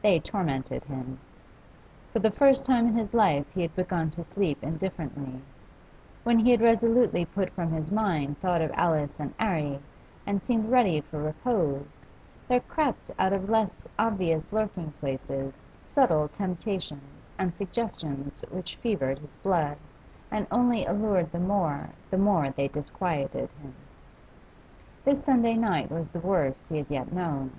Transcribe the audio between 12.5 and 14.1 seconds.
crept out of less